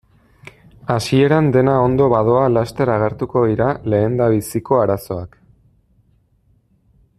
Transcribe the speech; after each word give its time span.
Hasieran 0.93 1.49
dena 1.55 1.75
ondo 1.89 2.07
badoa 2.13 2.47
laster 2.55 2.93
agertuko 2.95 3.45
dira 3.51 3.69
lehendabiziko 3.95 4.83
arazoak... 4.87 5.39